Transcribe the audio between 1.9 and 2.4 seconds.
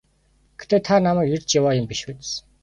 биш биз?